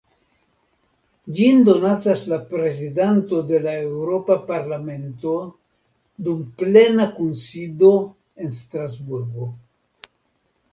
[1.39, 5.35] Ĝin donacas la Prezidanto de la Eŭropa Parlamento
[6.29, 7.95] dum plena kunsido
[8.47, 9.51] en Strasburgo.